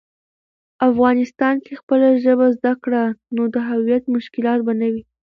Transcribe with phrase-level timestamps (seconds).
[0.87, 3.03] افغانسان کی خپله ژبه زده کړه،
[3.35, 5.03] نو د هویت مشکلات به نه وي.